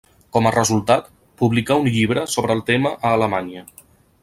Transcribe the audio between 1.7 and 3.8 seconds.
un llibre sobre el tema a Alemanya.